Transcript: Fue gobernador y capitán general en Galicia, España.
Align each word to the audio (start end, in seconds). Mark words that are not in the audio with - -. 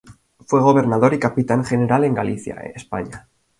Fue 0.47 0.59
gobernador 0.63 1.13
y 1.13 1.19
capitán 1.19 1.63
general 1.63 2.03
en 2.05 2.15
Galicia, 2.15 2.55
España. 2.73 3.29